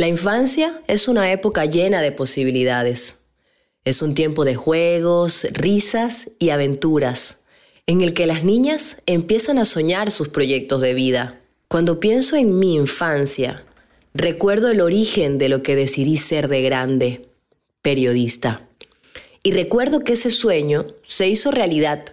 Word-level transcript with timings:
La 0.00 0.08
infancia 0.08 0.80
es 0.86 1.08
una 1.08 1.30
época 1.30 1.66
llena 1.66 2.00
de 2.00 2.10
posibilidades. 2.10 3.18
Es 3.84 4.00
un 4.00 4.14
tiempo 4.14 4.46
de 4.46 4.54
juegos, 4.54 5.46
risas 5.52 6.30
y 6.38 6.48
aventuras, 6.48 7.40
en 7.84 8.00
el 8.00 8.14
que 8.14 8.26
las 8.26 8.42
niñas 8.42 9.02
empiezan 9.04 9.58
a 9.58 9.66
soñar 9.66 10.10
sus 10.10 10.30
proyectos 10.30 10.80
de 10.80 10.94
vida. 10.94 11.42
Cuando 11.68 12.00
pienso 12.00 12.36
en 12.36 12.58
mi 12.58 12.76
infancia, 12.76 13.62
recuerdo 14.14 14.70
el 14.70 14.80
origen 14.80 15.36
de 15.36 15.50
lo 15.50 15.62
que 15.62 15.76
decidí 15.76 16.16
ser 16.16 16.48
de 16.48 16.62
grande, 16.62 17.28
periodista. 17.82 18.66
Y 19.42 19.52
recuerdo 19.52 20.00
que 20.00 20.14
ese 20.14 20.30
sueño 20.30 20.86
se 21.06 21.28
hizo 21.28 21.50
realidad, 21.50 22.06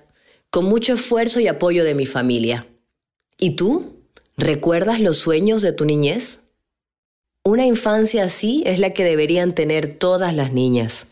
con 0.49 0.65
mucho 0.65 0.95
esfuerzo 0.95 1.39
y 1.39 1.47
apoyo 1.47 1.85
de 1.85 1.95
mi 1.95 2.05
familia. 2.05 2.67
¿Y 3.39 3.51
tú? 3.51 3.93
¿Recuerdas 4.35 4.99
los 4.99 5.19
sueños 5.19 5.61
de 5.61 5.71
tu 5.71 5.85
niñez? 5.85 6.46
Una 7.47 7.65
infancia 7.65 8.25
así 8.25 8.61
es 8.65 8.77
la 8.77 8.89
que 8.89 9.05
deberían 9.05 9.55
tener 9.55 9.87
todas 9.87 10.35
las 10.35 10.51
niñas, 10.51 11.11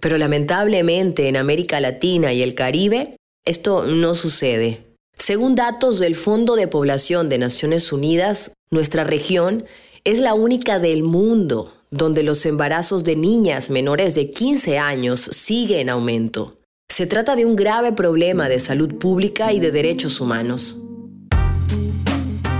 pero 0.00 0.18
lamentablemente 0.18 1.28
en 1.28 1.36
América 1.36 1.78
Latina 1.78 2.32
y 2.32 2.42
el 2.42 2.56
Caribe 2.56 3.14
esto 3.44 3.86
no 3.86 4.16
sucede. 4.16 4.84
Según 5.16 5.54
datos 5.54 6.00
del 6.00 6.16
Fondo 6.16 6.56
de 6.56 6.66
Población 6.66 7.28
de 7.28 7.38
Naciones 7.38 7.92
Unidas, 7.92 8.50
nuestra 8.72 9.04
región 9.04 9.64
es 10.02 10.18
la 10.18 10.34
única 10.34 10.80
del 10.80 11.04
mundo 11.04 11.72
donde 11.92 12.24
los 12.24 12.44
embarazos 12.46 13.04
de 13.04 13.14
niñas 13.14 13.70
menores 13.70 14.16
de 14.16 14.28
15 14.32 14.78
años 14.78 15.20
sigue 15.20 15.80
en 15.80 15.88
aumento. 15.88 16.56
Se 16.88 17.06
trata 17.06 17.36
de 17.36 17.44
un 17.44 17.54
grave 17.54 17.92
problema 17.92 18.48
de 18.48 18.58
salud 18.58 18.96
pública 18.96 19.52
y 19.52 19.60
de 19.60 19.70
derechos 19.70 20.20
humanos. 20.20 20.78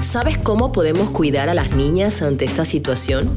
¿Sabes 0.06 0.38
cómo 0.38 0.70
podemos 0.70 1.10
cuidar 1.10 1.48
a 1.48 1.54
las 1.54 1.74
niñas 1.74 2.22
ante 2.22 2.44
esta 2.44 2.64
situación? 2.64 3.36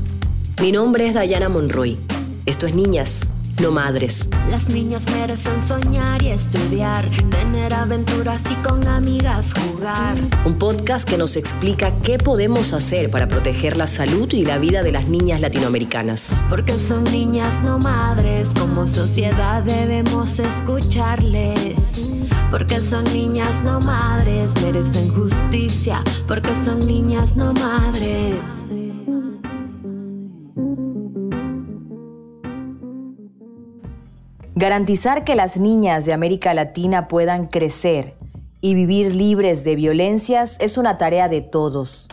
Mi 0.61 0.71
nombre 0.71 1.07
es 1.07 1.15
Dayana 1.15 1.49
Monroy. 1.49 1.97
Esto 2.45 2.67
es 2.67 2.75
Niñas, 2.75 3.27
no 3.59 3.71
madres. 3.71 4.29
Las 4.51 4.69
niñas 4.69 5.01
merecen 5.09 5.67
soñar 5.67 6.21
y 6.21 6.27
estudiar, 6.27 7.09
tener 7.31 7.73
aventuras 7.73 8.43
y 8.51 8.53
con 8.61 8.87
amigas 8.87 9.51
jugar. 9.55 10.15
Un 10.45 10.59
podcast 10.59 11.09
que 11.09 11.17
nos 11.17 11.37
explica 11.37 11.91
qué 12.03 12.19
podemos 12.19 12.71
hacer 12.73 13.09
para 13.09 13.27
proteger 13.27 13.75
la 13.75 13.87
salud 13.87 14.31
y 14.31 14.45
la 14.45 14.59
vida 14.59 14.83
de 14.83 14.91
las 14.91 15.07
niñas 15.07 15.41
latinoamericanas. 15.41 16.35
Porque 16.51 16.79
son 16.79 17.03
niñas 17.05 17.63
no 17.63 17.79
madres, 17.79 18.53
como 18.53 18.87
sociedad 18.87 19.63
debemos 19.63 20.37
escucharles. 20.37 22.07
Porque 22.51 22.81
son 22.81 23.03
niñas 23.03 23.63
no 23.63 23.79
madres, 23.79 24.51
merecen 24.61 25.13
justicia. 25.13 26.03
Porque 26.27 26.55
son 26.55 26.79
niñas 26.79 27.35
no 27.35 27.53
madres. 27.53 28.39
Garantizar 34.55 35.23
que 35.23 35.35
las 35.35 35.57
niñas 35.57 36.05
de 36.05 36.13
América 36.13 36.55
Latina 36.55 37.07
puedan 37.07 37.45
crecer 37.45 38.17
y 38.61 38.73
vivir 38.73 39.13
libres 39.13 39.63
de 39.63 39.75
violencias 39.75 40.57
es 40.59 40.79
una 40.79 40.97
tarea 40.97 41.29
de 41.29 41.41
todos. 41.41 42.09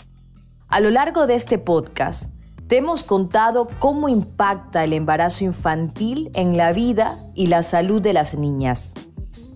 A 0.69 0.81
lo 0.81 0.91
largo 0.91 1.27
de 1.27 1.34
este 1.34 1.56
podcast, 1.59 2.31
te 2.69 2.77
hemos 2.77 3.05
contado 3.05 3.69
cómo 3.78 4.11
impacta 4.11 4.84
el 4.84 4.93
embarazo 4.93 5.45
infantil 5.45 6.31
en 6.34 6.59
la 6.59 6.73
vida 6.73 7.19
y 7.34 7.47
la 7.47 7.62
salud 7.62 8.03
de 8.03 8.12
las 8.12 8.37
niñas. 8.37 8.93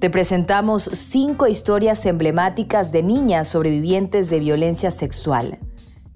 Te 0.01 0.09
presentamos 0.09 0.89
cinco 0.95 1.47
historias 1.47 2.07
emblemáticas 2.07 2.91
de 2.91 3.03
niñas 3.03 3.49
sobrevivientes 3.49 4.31
de 4.31 4.41
violencia 4.41 4.91
sexual, 4.91 5.59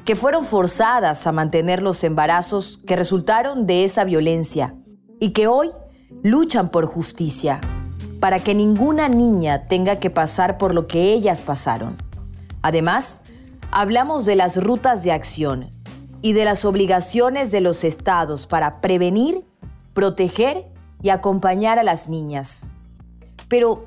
que 0.07 0.17
fueron 0.17 0.43
forzadas 0.43 1.27
a 1.27 1.33
mantener 1.33 1.83
los 1.83 2.03
embarazos 2.03 2.81
que 2.87 2.97
resultaron 2.97 3.67
de 3.67 3.85
esa 3.85 4.05
violencia 4.05 4.75
y 5.21 5.35
que 5.35 5.49
hoy 5.49 5.71
luchan 6.23 6.71
por 6.71 6.87
justicia, 6.87 7.61
para 8.21 8.39
que 8.39 8.55
ninguna 8.55 9.11
niña 9.11 9.69
tenga 9.69 9.97
que 9.97 10.09
pasar 10.09 10.57
por 10.57 10.75
lo 10.75 10.87
que 10.87 11.13
ellas 11.13 11.43
pasaron. 11.43 12.03
Además, 12.63 13.21
hablamos 13.71 14.25
de 14.25 14.37
las 14.37 14.65
rutas 14.65 15.03
de 15.03 15.13
acción 15.13 15.71
y 16.23 16.33
de 16.33 16.47
las 16.47 16.65
obligaciones 16.65 17.51
de 17.51 17.61
los 17.61 17.85
estados 17.85 18.47
para 18.47 18.81
prevenir, 18.81 19.45
proteger 19.93 20.73
y 21.03 21.11
acompañar 21.11 21.79
a 21.79 21.83
las 21.83 22.09
niñas. 22.09 22.71
Pero, 23.55 23.85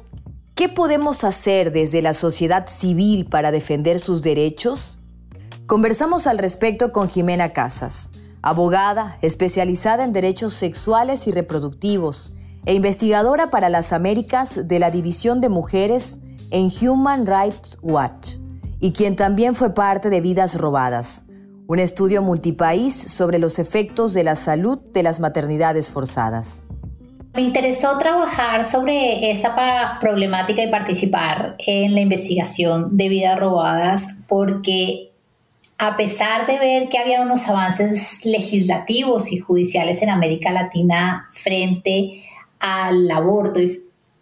¿qué 0.55 0.69
podemos 0.69 1.25
hacer 1.25 1.73
desde 1.73 2.01
la 2.01 2.13
sociedad 2.13 2.67
civil 2.69 3.25
para 3.25 3.51
defender 3.51 3.99
sus 3.99 4.21
derechos? 4.21 4.97
Conversamos 5.65 6.25
al 6.25 6.37
respecto 6.37 6.93
con 6.93 7.09
Jimena 7.09 7.51
Casas, 7.51 8.13
abogada 8.41 9.17
especializada 9.21 10.05
en 10.05 10.13
derechos 10.13 10.53
sexuales 10.53 11.27
y 11.27 11.31
reproductivos 11.31 12.31
e 12.65 12.75
investigadora 12.75 13.49
para 13.49 13.67
las 13.67 13.91
Américas 13.91 14.69
de 14.69 14.79
la 14.79 14.89
División 14.89 15.41
de 15.41 15.49
Mujeres 15.49 16.19
en 16.49 16.71
Human 16.79 17.25
Rights 17.25 17.77
Watch, 17.81 18.37
y 18.79 18.93
quien 18.93 19.17
también 19.17 19.53
fue 19.53 19.73
parte 19.73 20.09
de 20.09 20.21
Vidas 20.21 20.57
Robadas, 20.57 21.25
un 21.67 21.79
estudio 21.79 22.21
multipaís 22.21 22.93
sobre 22.93 23.37
los 23.37 23.59
efectos 23.59 24.13
de 24.13 24.23
la 24.23 24.35
salud 24.35 24.79
de 24.93 25.03
las 25.03 25.19
maternidades 25.19 25.91
forzadas. 25.91 26.66
Me 27.37 27.43
interesó 27.43 27.99
trabajar 27.99 28.63
sobre 28.63 29.29
esta 29.29 29.99
problemática 30.01 30.63
y 30.63 30.71
participar 30.71 31.53
en 31.59 31.93
la 31.93 32.01
investigación 32.01 32.97
de 32.97 33.09
vidas 33.09 33.39
robadas 33.39 34.15
porque 34.27 35.11
a 35.77 35.95
pesar 35.97 36.47
de 36.47 36.57
ver 36.57 36.89
que 36.89 36.97
había 36.97 37.21
unos 37.21 37.47
avances 37.47 38.25
legislativos 38.25 39.31
y 39.31 39.37
judiciales 39.37 40.01
en 40.01 40.09
América 40.09 40.51
Latina 40.51 41.29
frente 41.31 42.23
al 42.59 43.11
aborto 43.11 43.59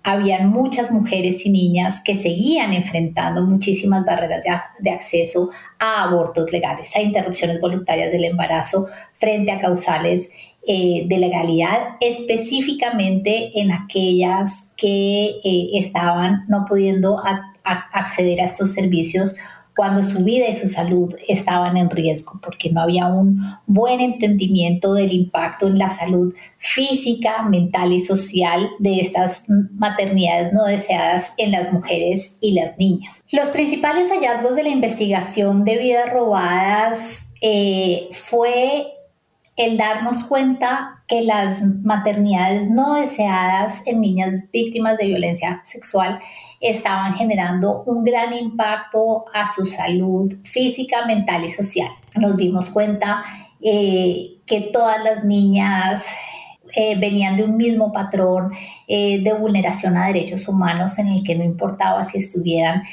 habían 0.06 0.50
muchas 0.50 0.92
mujeres 0.92 1.46
y 1.48 1.50
niñas 1.50 2.02
que 2.04 2.16
seguían 2.16 2.74
enfrentando 2.74 3.42
muchísimas 3.42 4.06
barreras 4.06 4.44
de, 4.78 4.92
acceso 4.92 5.50
a 5.80 6.04
abortos 6.04 6.52
legales, 6.52 6.96
a 6.96 7.02
interrupciones 7.02 7.60
voluntarias 7.60 8.12
del 8.12 8.26
embarazo 8.26 8.86
frente 9.14 9.52
a 9.52 9.60
causales 9.60 10.30
eh, 10.68 11.06
de 11.08 11.18
legalidad, 11.20 11.96
específicamente 12.00 13.60
en 13.60 13.72
aquellas 13.72 14.72
que 14.76 15.40
eh, 15.44 15.70
estaban 15.74 16.44
no 16.48 16.66
pudiendo 16.68 17.22
acceder 17.64 18.42
a 18.42 18.46
estos 18.46 18.74
servicios 18.74 19.36
cuando 19.76 20.02
su 20.02 20.24
vida 20.24 20.48
y 20.48 20.54
su 20.54 20.70
salud 20.70 21.14
estaban 21.28 21.76
en 21.76 21.90
riesgo, 21.90 22.40
porque 22.42 22.70
no 22.70 22.82
había 22.82 23.08
un 23.08 23.38
buen 23.68 24.00
entendimiento 24.00 24.94
del 24.94 25.12
impacto 25.12 25.68
en 25.68 25.78
la 25.78 25.90
salud 25.90 26.34
física, 26.58 27.44
mental 27.44 27.92
y 27.92 28.00
social 28.00 28.70
de 28.80 29.02
estas 29.02 29.44
maternidades 29.74 30.54
no 30.54 30.64
deseadas 30.64 31.34
en 31.38 31.52
las 31.52 31.74
mujeres 31.74 32.38
y 32.40 32.54
las 32.54 32.78
niñas. 32.78 33.22
Los 33.32 33.50
principales 33.50 34.10
hallazgos 34.10 34.56
de 34.56 34.64
la 34.64 34.70
investigación 34.70 35.66
de 35.66 35.78
vidas 35.78 36.12
robadas 36.12 37.26
eh, 37.42 38.08
fue 38.12 38.95
el 39.56 39.78
darnos 39.78 40.24
cuenta 40.26 41.04
que 41.08 41.22
las 41.22 41.62
maternidades 41.62 42.70
no 42.70 42.96
deseadas 42.96 43.86
en 43.86 44.02
niñas 44.02 44.44
víctimas 44.52 44.98
de 44.98 45.08
violencia 45.08 45.62
sexual 45.64 46.20
estaban 46.60 47.16
generando 47.16 47.84
un 47.84 48.04
gran 48.04 48.34
impacto 48.34 49.26
a 49.34 49.48
su 49.48 49.66
salud 49.66 50.34
física, 50.44 51.06
mental 51.06 51.46
y 51.46 51.50
social. 51.50 51.90
Nos 52.16 52.38
dimos 52.38 52.70
cuenta 52.70 53.24
eh, 53.62 54.38
que 54.46 54.62
todas 54.74 55.04
las 55.04 55.24
niñas 55.24 56.06
eh, 56.76 56.98
venían 57.00 57.38
de 57.38 57.44
un 57.44 57.56
mismo 57.56 57.94
patrón 57.94 58.52
eh, 58.88 59.22
de 59.24 59.34
vulneración 59.34 59.96
a 59.96 60.08
derechos 60.08 60.48
humanos 60.48 61.00
en 61.00 61.08
el 61.08 61.24
que 61.24 61.36
no 61.36 61.44
importaba 61.44 62.04
si 62.04 62.18
estuvieran 62.18 62.84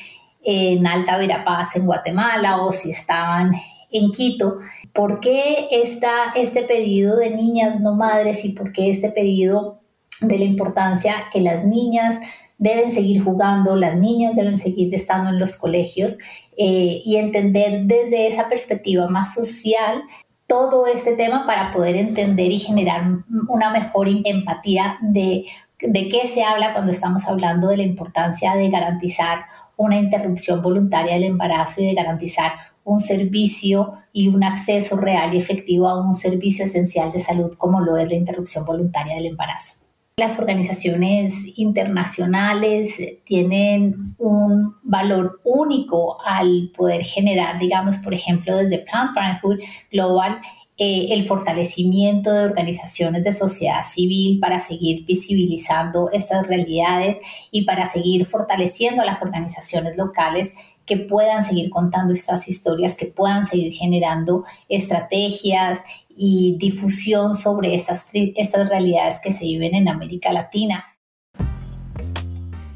en 0.45 0.87
Alta 0.87 1.19
Verapaz, 1.19 1.77
en 1.77 1.87
Guatemala, 1.87 2.63
o 2.63 2.73
si 2.73 2.91
estaban 2.91 3.53
en 3.93 4.11
Quito. 4.11 4.59
¿Por 4.93 5.21
qué 5.21 5.69
está 5.71 6.33
este 6.37 6.63
pedido 6.63 7.17
de 7.17 7.31
niñas 7.31 7.81
no 7.81 7.95
madres 7.95 8.45
y 8.45 8.51
por 8.51 8.73
qué 8.73 8.91
este 8.91 9.11
pedido 9.11 9.81
de 10.21 10.39
la 10.39 10.45
importancia 10.45 11.15
que 11.33 11.41
las 11.41 11.65
niñas 11.65 12.17
deben 12.59 12.93
seguir 12.93 13.25
jugando, 13.25 13.75
las 13.75 13.97
niñas 13.97 14.37
deben 14.37 14.59
seguir 14.59 14.95
estando 14.95 15.31
en 15.31 15.41
los 15.41 15.57
colegios 15.57 16.19
eh, 16.57 17.03
y 17.05 17.17
entender 17.17 17.87
desde 17.87 18.29
esa 18.29 18.49
perspectiva 18.49 19.09
más 19.09 19.35
social 19.35 20.03
todo 20.47 20.87
este 20.87 21.17
tema 21.17 21.45
para 21.47 21.73
poder 21.73 21.97
entender 21.97 22.53
y 22.53 22.59
generar 22.59 23.05
una 23.49 23.71
mejor 23.71 24.07
empatía 24.09 24.99
de, 25.01 25.47
de 25.81 26.09
qué 26.09 26.29
se 26.29 26.45
habla 26.45 26.73
cuando 26.73 26.93
estamos 26.93 27.27
hablando 27.27 27.69
de 27.69 27.79
la 27.79 27.83
importancia 27.83 28.55
de 28.55 28.69
garantizar 28.69 29.47
una 29.77 29.99
interrupción 29.99 30.63
voluntaria 30.63 31.15
del 31.15 31.25
embarazo 31.25 31.81
y 31.81 31.87
de 31.87 31.95
garantizar 31.95 32.53
un 32.85 33.01
servicio 33.01 33.95
y 34.13 34.29
un 34.29 34.45
acceso 34.45 34.97
real 34.97 35.35
y 35.35 35.39
efectivo 35.39 35.89
a 35.89 36.01
un 36.01 36.15
servicio 36.15 36.65
esencial 36.65 37.13
de 37.13 37.21
salud 37.21 37.55
como 37.57 37.81
lo 37.81 37.97
es 37.97 38.09
la 38.09 38.15
interrupción 38.15 38.65
voluntaria 38.65 39.15
del 39.17 39.27
embarazo. 39.27 39.77
Las 40.17 40.39
organizaciones 40.39 41.35
internacionales 41.57 42.97
tienen 43.25 44.15
un 44.19 44.77
valor 44.83 45.41
único 45.43 46.19
al 46.23 46.71
poder 46.77 47.03
generar, 47.03 47.59
digamos, 47.59 47.97
por 47.97 48.13
ejemplo, 48.13 48.55
desde 48.55 48.81
Planned 48.81 49.15
Parenthood 49.15 49.61
Global, 49.91 50.39
eh, 50.77 51.09
el 51.15 51.27
fortalecimiento 51.27 52.33
de 52.33 52.45
organizaciones 52.45 53.25
de 53.25 53.33
sociedad 53.33 53.85
civil 53.87 54.39
para 54.41 54.59
seguir 54.59 55.07
visibilizando 55.07 56.11
estas 56.11 56.47
realidades 56.47 57.19
y 57.51 57.65
para 57.65 57.87
seguir 57.87 58.27
fortaleciendo 58.27 59.03
a 59.03 59.05
las 59.05 59.23
organizaciones 59.23 59.97
locales 59.97 60.55
que 60.87 60.97
puedan 60.97 61.45
seguir 61.45 61.71
contando 61.71 62.13
estas 62.13 62.49
historias, 62.49 62.97
que 62.97 63.07
puedan 63.07 63.47
seguir 63.47 63.73
generando 63.73 64.45
estrategias 64.69 65.81
y 66.09 66.57
difusión 66.59 67.37
sobre 67.37 67.75
estas, 67.75 68.07
estas 68.13 68.69
realidades 68.69 69.21
que 69.23 69.33
se 69.33 69.45
viven 69.45 69.75
en 69.75 69.89
América 69.89 70.33
Latina. 70.33 70.85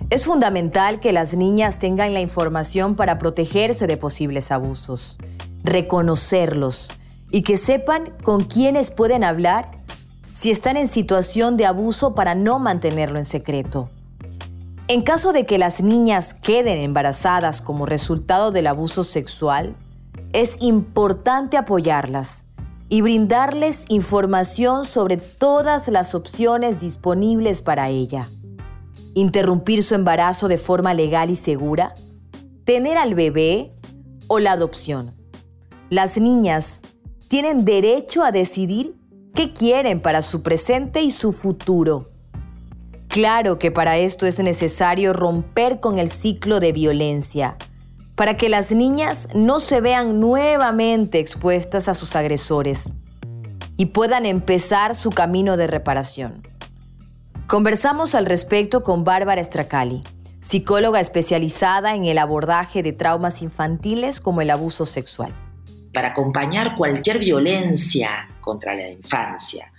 Es 0.08 0.25
fundamental 0.25 1.00
que 1.00 1.12
las 1.12 1.35
niñas 1.35 1.81
tengan 1.81 2.14
la 2.14 2.20
información 2.20 2.94
para 2.94 3.19
protegerse 3.19 3.88
de 3.88 3.97
posibles 3.97 4.53
abusos, 4.53 5.19
reconocerlos 5.64 6.93
y 7.32 7.43
que 7.43 7.56
sepan 7.56 8.12
con 8.23 8.44
quiénes 8.44 8.93
pueden 8.93 9.25
hablar 9.25 9.82
si 10.32 10.53
están 10.53 10.76
en 10.76 10.87
situación 10.87 11.56
de 11.56 11.67
abuso 11.67 12.14
para 12.14 12.35
no 12.37 12.61
mantenerlo 12.61 13.19
en 13.19 13.25
secreto. 13.25 13.91
En 14.88 15.03
caso 15.03 15.33
de 15.33 15.47
que 15.47 15.59
las 15.59 15.83
niñas 15.83 16.35
queden 16.35 16.79
embarazadas 16.79 17.61
como 17.61 17.87
resultado 17.87 18.53
del 18.53 18.67
abuso 18.67 19.03
sexual, 19.03 19.77
es 20.33 20.56
importante 20.61 21.56
apoyarlas 21.56 22.47
y 22.88 23.00
brindarles 23.00 23.85
información 23.88 24.85
sobre 24.85 25.17
todas 25.17 25.88
las 25.88 26.15
opciones 26.15 26.79
disponibles 26.79 27.62
para 27.62 27.88
ella 27.88 28.29
interrumpir 29.17 29.83
su 29.83 29.94
embarazo 29.94 30.47
de 30.47 30.59
forma 30.59 30.93
legal 30.93 31.31
y 31.31 31.37
segura, 31.37 31.94
tener 32.65 32.99
al 32.99 33.15
bebé 33.15 33.73
o 34.27 34.39
la 34.41 34.53
adopción. 34.53 35.15
Las 35.89 36.19
niñas 36.19 36.82
tienen 37.29 37.65
derecho 37.65 38.25
a 38.25 38.31
decidir 38.31 38.94
qué 39.35 39.55
quieren 39.55 40.03
para 40.03 40.21
su 40.21 40.43
presente 40.43 41.00
y 41.00 41.11
su 41.11 41.32
futuro. 41.32 42.11
Claro 43.17 43.59
que 43.59 43.71
para 43.71 43.97
esto 43.97 44.27
es 44.27 44.39
necesario 44.41 45.15
romper 45.15 45.81
con 45.81 45.99
el 45.99 46.11
ciclo 46.11 46.61
de 46.61 46.73
violencia, 46.73 47.57
para 48.15 48.37
que 48.37 48.51
las 48.51 48.73
niñas 48.73 49.31
no 49.35 49.59
se 49.59 49.81
vean 49.81 50.21
nuevamente 50.21 51.19
expuestas 51.19 51.89
a 51.89 51.95
sus 51.95 52.15
agresores 52.15 52.99
y 53.79 53.87
puedan 53.87 54.27
empezar 54.27 54.95
su 54.95 55.09
camino 55.09 55.57
de 55.57 55.67
reparación. 55.67 56.47
Conversamos 57.47 58.15
al 58.15 58.27
respecto 58.27 58.83
con 58.83 59.03
Bárbara 59.03 59.43
Stracali, 59.43 60.03
psicóloga 60.43 61.01
especializada 61.01 61.95
en 61.95 62.05
el 62.05 62.19
abordaje 62.19 62.83
de 62.83 62.93
traumas 62.93 63.41
infantiles 63.41 64.21
como 64.21 64.43
el 64.43 64.51
abuso 64.51 64.85
sexual. 64.85 65.33
Para 65.95 66.09
acompañar 66.09 66.77
cualquier 66.77 67.19
violencia 67.19 68.29
contra 68.43 68.75
la 68.75 68.91
infancia, 68.91 69.73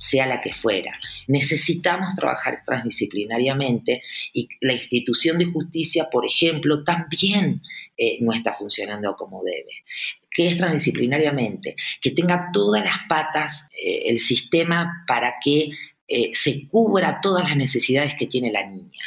sea 0.00 0.26
la 0.26 0.40
que 0.40 0.54
fuera, 0.54 0.98
necesitamos 1.28 2.14
trabajar 2.14 2.62
transdisciplinariamente 2.64 4.02
y 4.32 4.48
la 4.62 4.72
institución 4.72 5.38
de 5.38 5.44
justicia, 5.44 6.08
por 6.10 6.24
ejemplo, 6.24 6.82
también 6.84 7.60
eh, 7.98 8.16
no 8.22 8.32
está 8.32 8.54
funcionando 8.54 9.14
como 9.14 9.44
debe. 9.44 9.84
¿Qué 10.30 10.48
es 10.48 10.56
transdisciplinariamente? 10.56 11.76
Que 12.00 12.12
tenga 12.12 12.48
todas 12.50 12.82
las 12.82 12.96
patas 13.10 13.68
eh, 13.76 14.04
el 14.06 14.20
sistema 14.20 15.04
para 15.06 15.34
que 15.44 15.68
eh, 16.08 16.30
se 16.32 16.66
cubra 16.66 17.20
todas 17.20 17.46
las 17.46 17.56
necesidades 17.58 18.14
que 18.18 18.26
tiene 18.26 18.50
la 18.50 18.66
niña. 18.66 19.02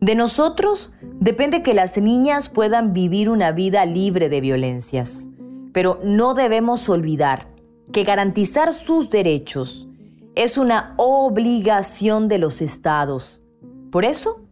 De 0.00 0.14
nosotros 0.14 0.92
depende 1.18 1.64
que 1.64 1.74
las 1.74 1.98
niñas 1.98 2.50
puedan 2.50 2.92
vivir 2.92 3.30
una 3.30 3.50
vida 3.50 3.84
libre 3.84 4.28
de 4.28 4.40
violencias, 4.40 5.28
pero 5.72 6.00
no 6.04 6.34
debemos 6.34 6.88
olvidar 6.88 7.55
que 7.92 8.04
garantizar 8.04 8.72
sus 8.72 9.10
derechos 9.10 9.88
es 10.34 10.58
una 10.58 10.94
obligación 10.98 12.28
de 12.28 12.38
los 12.38 12.60
estados. 12.60 13.42
Por 13.90 14.04
eso, 14.04 14.46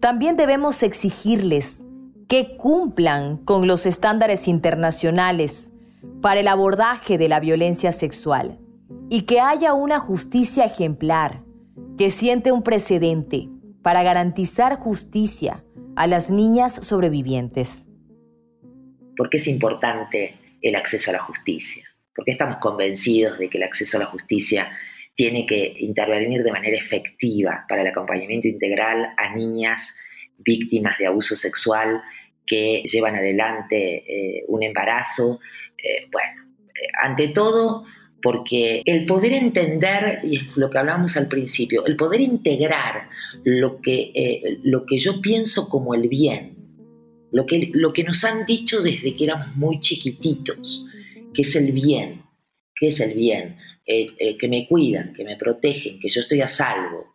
también 0.00 0.36
debemos 0.36 0.82
exigirles 0.82 1.82
que 2.28 2.56
cumplan 2.56 3.38
con 3.38 3.66
los 3.66 3.86
estándares 3.86 4.48
internacionales 4.48 5.72
para 6.20 6.40
el 6.40 6.48
abordaje 6.48 7.18
de 7.18 7.28
la 7.28 7.40
violencia 7.40 7.92
sexual 7.92 8.58
y 9.08 9.22
que 9.22 9.40
haya 9.40 9.74
una 9.74 9.98
justicia 9.98 10.64
ejemplar 10.64 11.42
que 11.96 12.10
siente 12.10 12.52
un 12.52 12.62
precedente 12.62 13.48
para 13.82 14.02
garantizar 14.02 14.78
justicia 14.78 15.64
a 15.96 16.06
las 16.06 16.30
niñas 16.30 16.86
sobrevivientes. 16.86 17.88
¿Por 19.16 19.30
qué 19.30 19.38
es 19.38 19.48
importante 19.48 20.36
el 20.62 20.76
acceso 20.76 21.10
a 21.10 21.14
la 21.14 21.20
justicia? 21.20 21.84
Porque 22.18 22.32
estamos 22.32 22.56
convencidos 22.56 23.38
de 23.38 23.48
que 23.48 23.58
el 23.58 23.62
acceso 23.62 23.96
a 23.96 24.00
la 24.00 24.06
justicia 24.06 24.72
tiene 25.14 25.46
que 25.46 25.76
intervenir 25.78 26.42
de 26.42 26.50
manera 26.50 26.76
efectiva 26.76 27.64
para 27.68 27.82
el 27.82 27.86
acompañamiento 27.86 28.48
integral 28.48 29.14
a 29.16 29.36
niñas 29.36 29.94
víctimas 30.38 30.98
de 30.98 31.06
abuso 31.06 31.36
sexual 31.36 32.02
que 32.44 32.82
llevan 32.92 33.14
adelante 33.14 34.02
eh, 34.08 34.44
un 34.48 34.64
embarazo. 34.64 35.38
Eh, 35.80 36.08
bueno, 36.10 36.50
eh, 36.74 36.88
ante 37.00 37.28
todo, 37.28 37.84
porque 38.20 38.82
el 38.84 39.06
poder 39.06 39.34
entender, 39.34 40.18
y 40.24 40.38
es 40.38 40.56
lo 40.56 40.70
que 40.70 40.78
hablábamos 40.78 41.16
al 41.16 41.28
principio, 41.28 41.86
el 41.86 41.94
poder 41.94 42.20
integrar 42.20 43.10
lo 43.44 43.80
que, 43.80 44.58
lo 44.64 44.84
que 44.86 44.98
yo 44.98 45.20
pienso 45.20 45.68
como 45.68 45.94
el 45.94 46.08
bien, 46.08 46.56
lo 47.30 47.46
que, 47.46 47.70
lo 47.74 47.92
que 47.92 48.02
nos 48.02 48.24
han 48.24 48.44
dicho 48.44 48.82
desde 48.82 49.14
que 49.14 49.22
éramos 49.22 49.54
muy 49.54 49.78
chiquititos, 49.80 50.84
que 51.38 51.42
es 51.42 51.54
el 51.54 51.70
bien, 51.70 52.24
que 52.74 52.88
es 52.88 52.98
el 52.98 53.14
bien, 53.14 53.58
eh, 53.86 54.08
eh, 54.18 54.36
que 54.36 54.48
me 54.48 54.66
cuidan, 54.66 55.14
que 55.14 55.22
me 55.22 55.36
protegen, 55.36 56.00
que 56.00 56.10
yo 56.10 56.20
estoy 56.20 56.40
a 56.40 56.48
salvo. 56.48 57.14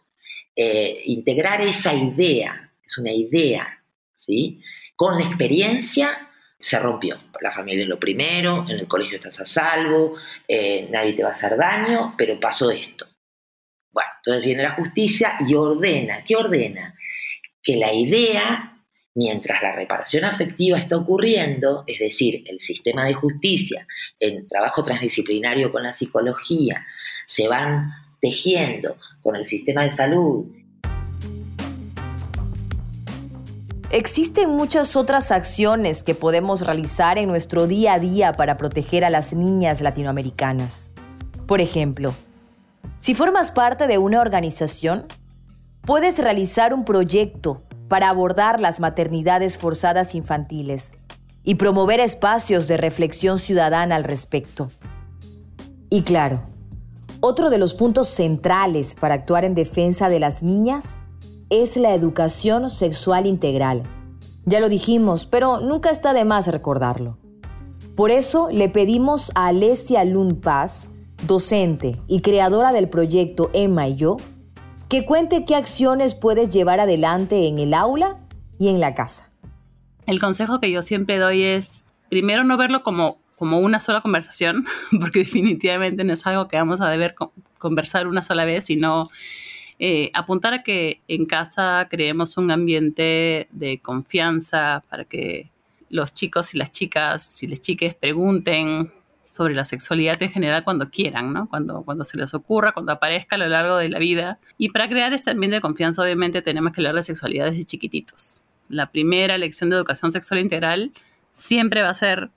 integrar 0.55 1.59
esa 1.59 1.93
idea, 1.93 2.71
es 2.85 2.97
una 2.97 3.11
idea, 3.11 3.83
¿sí? 4.25 4.61
con 4.95 5.19
la 5.19 5.25
experiencia 5.25 6.29
se 6.57 6.79
rompió. 6.79 7.19
La 7.41 7.51
familia 7.51 7.83
es 7.83 7.89
lo 7.89 7.99
primero, 7.99 8.65
en 8.69 8.79
el 8.79 8.87
colegio 8.87 9.17
estás 9.17 9.41
a 9.41 9.45
salvo, 9.45 10.15
eh, 10.47 10.87
nadie 10.89 11.11
te 11.11 11.23
va 11.23 11.29
a 11.29 11.33
hacer 11.33 11.57
daño, 11.57 12.15
pero 12.17 12.39
pasó 12.39 12.71
esto. 12.71 13.05
Bueno, 13.91 14.09
entonces 14.19 14.45
viene 14.45 14.63
la 14.63 14.75
justicia 14.75 15.35
y 15.45 15.53
ordena, 15.53 16.23
¿qué 16.23 16.37
ordena? 16.37 16.95
Que 17.61 17.75
la 17.75 17.91
idea, 17.91 18.72
mientras 19.15 19.61
la 19.61 19.75
reparación 19.75 20.25
afectiva 20.25 20.77
está 20.77 20.97
ocurriendo, 20.97 21.83
es 21.87 21.99
decir, 21.99 22.43
el 22.47 22.59
sistema 22.59 23.05
de 23.05 23.13
justicia, 23.13 23.87
el 24.19 24.47
trabajo 24.47 24.83
transdisciplinario 24.83 25.71
con 25.71 25.83
la 25.83 25.93
psicología, 25.93 26.85
se 27.25 27.47
van 27.47 27.91
tejiendo 28.19 28.97
con 29.21 29.35
el 29.35 29.45
sistema 29.45 29.83
de 29.83 29.89
salud 29.89 30.47
Existen 33.93 34.49
muchas 34.49 34.95
otras 34.95 35.29
acciones 35.31 36.01
que 36.01 36.15
podemos 36.15 36.65
realizar 36.65 37.19
en 37.19 37.27
nuestro 37.27 37.67
día 37.67 37.93
a 37.93 37.99
día 37.99 38.33
para 38.33 38.57
proteger 38.57 39.05
a 39.05 39.11
las 39.11 39.33
niñas 39.33 39.81
latinoamericanas. 39.81 40.91
Por 41.45 41.61
ejemplo, 41.61 42.15
si 42.97 43.13
formas 43.13 43.51
parte 43.51 43.85
de 43.85 43.99
una 43.99 44.19
organización, 44.19 45.05
puedes 45.81 46.17
realizar 46.17 46.73
un 46.73 46.85
proyecto 46.85 47.61
para 47.93 48.09
abordar 48.09 48.59
las 48.59 48.79
maternidades 48.79 49.59
forzadas 49.59 50.15
infantiles 50.15 50.93
y 51.43 51.53
promover 51.53 51.99
espacios 51.99 52.67
de 52.67 52.75
reflexión 52.75 53.37
ciudadana 53.37 53.95
al 53.95 54.03
respecto. 54.03 54.71
Y 55.91 56.01
claro, 56.01 56.41
otro 57.19 57.51
de 57.51 57.59
los 57.59 57.75
puntos 57.75 58.07
centrales 58.07 58.95
para 58.99 59.13
actuar 59.13 59.45
en 59.45 59.53
defensa 59.53 60.09
de 60.09 60.19
las 60.19 60.41
niñas 60.41 61.01
es 61.51 61.77
la 61.77 61.93
educación 61.93 62.71
sexual 62.71 63.27
integral. 63.27 63.83
Ya 64.45 64.59
lo 64.59 64.69
dijimos, 64.69 65.27
pero 65.27 65.59
nunca 65.59 65.91
está 65.91 66.13
de 66.13 66.25
más 66.25 66.47
recordarlo. 66.47 67.19
Por 67.95 68.09
eso 68.09 68.49
le 68.49 68.69
pedimos 68.69 69.31
a 69.35 69.49
Alessia 69.49 70.03
Lund 70.03 70.41
Paz, 70.41 70.89
docente 71.27 72.01
y 72.07 72.21
creadora 72.21 72.73
del 72.73 72.89
proyecto 72.89 73.51
Emma 73.53 73.87
y 73.87 73.97
yo, 73.97 74.17
que 74.93 75.05
cuente 75.05 75.43
qué 75.43 75.55
acciones 75.55 76.13
puedes 76.13 76.53
llevar 76.53 76.79
adelante 76.79 77.47
en 77.47 77.57
el 77.57 77.73
aula 77.73 78.19
y 78.59 78.67
en 78.67 78.79
la 78.79 78.93
casa. 78.93 79.31
El 80.05 80.19
consejo 80.19 80.59
que 80.59 80.69
yo 80.69 80.83
siempre 80.83 81.17
doy 81.17 81.41
es, 81.41 81.83
primero, 82.09 82.43
no 82.43 82.57
verlo 82.57 82.83
como, 82.83 83.17
como 83.35 83.57
una 83.57 83.79
sola 83.79 84.01
conversación, 84.01 84.67
porque 84.99 85.17
definitivamente 85.17 86.03
no 86.03 86.13
es 86.13 86.27
algo 86.27 86.47
que 86.47 86.57
vamos 86.57 86.79
a 86.79 86.91
deber 86.91 87.15
conversar 87.57 88.05
una 88.05 88.21
sola 88.21 88.45
vez, 88.45 88.65
sino 88.65 89.07
eh, 89.79 90.11
apuntar 90.13 90.53
a 90.53 90.61
que 90.61 91.01
en 91.07 91.25
casa 91.25 91.87
creemos 91.89 92.37
un 92.37 92.51
ambiente 92.51 93.47
de 93.49 93.79
confianza 93.79 94.83
para 94.91 95.05
que 95.05 95.49
los 95.89 96.13
chicos 96.13 96.53
y 96.53 96.59
las 96.59 96.69
chicas, 96.69 97.23
si 97.23 97.47
les 97.47 97.61
chiques, 97.61 97.95
pregunten 97.95 98.91
sobre 99.33 99.55
la 99.55 99.65
sexualidad 99.65 100.21
en 100.21 100.29
general 100.29 100.63
cuando 100.63 100.91
quieran, 100.91 101.33
¿no? 101.33 101.47
Cuando, 101.47 101.81
cuando 101.81 102.03
se 102.03 102.17
les 102.17 102.35
ocurra, 102.35 102.71
cuando 102.71 102.91
aparezca 102.91 103.35
a 103.35 103.39
lo 103.39 103.47
largo 103.47 103.77
de 103.77 103.89
la 103.89 103.97
vida. 103.97 104.37
Y 104.59 104.69
para 104.69 104.87
crear 104.87 105.11
ese 105.11 105.31
ambiente 105.31 105.55
de 105.55 105.61
confianza, 105.61 106.03
obviamente, 106.03 106.43
tenemos 106.43 106.71
que 106.71 106.81
hablar 106.81 106.93
de 106.93 107.01
sexualidad 107.01 107.45
desde 107.45 107.63
chiquititos. 107.63 108.41
La 108.69 108.91
primera 108.91 109.39
lección 109.39 109.71
de 109.71 109.77
educación 109.77 110.11
sexual 110.11 110.39
integral 110.39 110.91
siempre 111.31 111.81
va 111.81 111.89
a 111.89 111.95
ser 111.95 112.29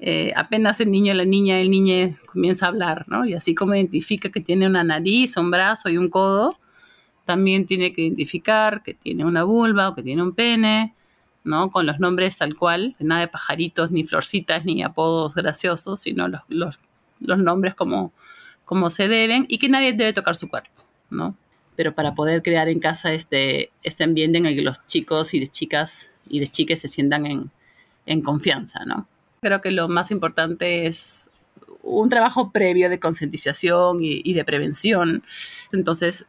eh, 0.00 0.34
apenas 0.36 0.82
el 0.82 0.90
niño, 0.90 1.14
la 1.14 1.24
niña, 1.24 1.60
el 1.60 1.70
niño 1.70 2.14
comienza 2.26 2.66
a 2.66 2.68
hablar, 2.68 3.06
¿no? 3.08 3.24
Y 3.24 3.32
así 3.32 3.54
como 3.54 3.74
identifica 3.74 4.28
que 4.28 4.40
tiene 4.40 4.66
una 4.66 4.84
nariz, 4.84 5.38
un 5.38 5.50
brazo 5.50 5.88
y 5.88 5.96
un 5.96 6.10
codo, 6.10 6.58
también 7.24 7.64
tiene 7.64 7.94
que 7.94 8.02
identificar 8.02 8.82
que 8.82 8.92
tiene 8.92 9.24
una 9.24 9.44
vulva 9.44 9.88
o 9.88 9.94
que 9.94 10.02
tiene 10.02 10.22
un 10.22 10.34
pene, 10.34 10.92
¿no? 11.44 11.70
Con 11.70 11.86
los 11.86 12.00
nombres 12.00 12.38
tal 12.38 12.56
cual, 12.56 12.96
nada 12.98 13.22
de 13.22 13.28
pajaritos, 13.28 13.90
ni 13.90 14.04
florcitas, 14.04 14.64
ni 14.64 14.82
apodos 14.82 15.34
graciosos, 15.34 16.00
sino 16.00 16.26
los, 16.28 16.40
los, 16.48 16.78
los 17.20 17.38
nombres 17.38 17.74
como, 17.74 18.12
como 18.64 18.90
se 18.90 19.08
deben 19.08 19.44
y 19.48 19.58
que 19.58 19.68
nadie 19.68 19.92
debe 19.92 20.12
tocar 20.12 20.36
su 20.36 20.48
cuerpo, 20.48 20.82
¿no? 21.10 21.36
Pero 21.76 21.92
para 21.92 22.14
poder 22.14 22.42
crear 22.42 22.68
en 22.68 22.80
casa 22.80 23.12
este, 23.12 23.70
este 23.82 24.04
ambiente 24.04 24.38
en 24.38 24.46
el 24.46 24.54
que 24.54 24.62
los 24.62 24.84
chicos 24.86 25.34
y 25.34 25.40
las 25.40 25.52
chicas 25.52 26.10
y 26.28 26.40
las 26.40 26.50
chicas 26.50 26.80
se 26.80 26.88
sientan 26.88 27.26
en, 27.26 27.50
en 28.06 28.22
confianza, 28.22 28.84
¿no? 28.86 29.06
Creo 29.40 29.60
que 29.60 29.70
lo 29.70 29.88
más 29.88 30.10
importante 30.10 30.86
es 30.86 31.30
un 31.82 32.08
trabajo 32.08 32.50
previo 32.50 32.88
de 32.88 32.98
concientización 32.98 34.02
y, 34.02 34.22
y, 34.24 34.32
de 34.32 34.44
prevención. 34.44 35.22
Entonces, 35.72 36.26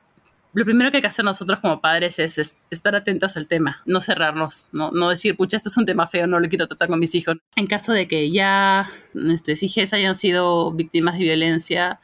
lo 0.55 0.63
primero 0.63 0.89
que 0.89 0.97
hay 0.97 1.01
que 1.01 1.07
hacer 1.07 1.25
nosotros 1.25 1.59
como 1.59 1.81
padres 1.81 2.17
es, 2.17 2.57
estar 2.69 2.95
atentos 2.95 3.35
al 3.35 3.45
tema, 3.45 3.81
no 3.85 3.99
cerrarnos, 3.99 4.69
no, 4.71 4.89
no 4.91 5.09
decir, 5.09 5.35
pucha, 5.35 5.57
esto 5.57 5.67
es 5.67 5.75
un 5.75 5.85
tema 5.85 6.07
feo, 6.07 6.27
no 6.27 6.39
lo 6.39 6.47
quiero 6.47 6.65
tratar 6.65 6.87
con 6.87 6.97
mis 6.97 7.13
hijos. 7.13 7.35
En 7.57 7.67
caso 7.67 7.91
de 7.91 8.07
que 8.07 8.31
ya 8.31 8.89
nuestros 9.13 9.61
hijos 9.63 9.91
hayan 9.91 10.15
sido 10.15 10.71
víctimas 10.71 11.17
de 11.17 11.25
violencia, 11.25 11.99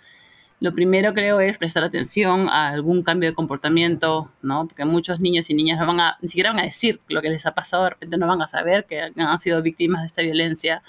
lo 0.59 0.73
primero 0.73 1.13
creo 1.13 1.39
es 1.39 1.57
prestar 1.57 1.85
atención 1.85 2.49
a 2.49 2.67
algún 2.67 3.03
cambio 3.03 3.29
de 3.29 3.35
comportamiento, 3.35 4.29
¿no? 4.41 4.67
Porque 4.67 4.83
muchos 4.83 5.21
niños 5.21 5.49
y 5.49 5.53
niñas 5.53 5.79
no 5.79 5.87
van 5.87 6.01
a, 6.01 6.17
ni 6.21 6.27
siquiera 6.27 6.51
van 6.51 6.59
a 6.59 6.63
decir 6.63 6.99
lo 7.07 7.21
que 7.21 7.29
les 7.29 7.45
ha 7.45 7.55
pasado, 7.55 7.85
de 7.85 7.91
repente 7.91 8.17
no 8.17 8.27
van 8.27 8.41
a 8.41 8.49
saber 8.49 8.85
que 8.85 9.11
han 9.15 9.39
sido 9.39 9.61
víctimas 9.61 10.01
de 10.01 10.07
esta 10.07 10.23
violencia. 10.23 10.83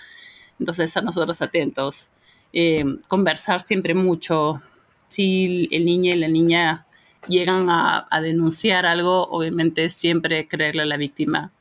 Entonces, 0.59 0.87
estar 0.87 1.05
nosotros 1.05 1.41
atentos, 1.41 2.11
eh, 2.53 2.85
conversar 3.07 3.61
siempre 3.61 3.95
mucho. 3.95 4.61
Si 5.07 5.69
el 5.71 5.85
niño 5.85 6.13
y 6.13 6.17
la 6.17 6.29
niña 6.29 6.87
llegan 7.29 7.69
a, 7.71 8.07
denunciar 8.23 8.87
algo, 8.87 9.29
obviamente 9.29 9.91
siempre 9.91 10.49
creerle 10.49 10.83
a 10.83 10.87
la 10.87 10.97
víctima, 10.97 11.53